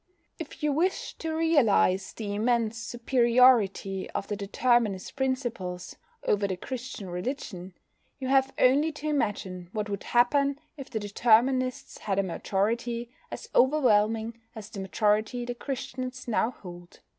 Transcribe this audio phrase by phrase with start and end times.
[0.39, 7.07] If you wish to realise the immense superiority of the Determinist principles over the Christian
[7.07, 7.75] religion,
[8.17, 13.47] you have only to imagine what would happen if the Determinists had a majority as
[13.53, 17.01] overwhelming as the majority the Christians now hold.